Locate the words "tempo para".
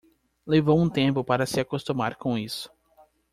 0.89-1.45